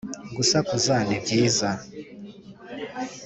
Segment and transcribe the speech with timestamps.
[0.35, 1.69] gusakuza ni byiza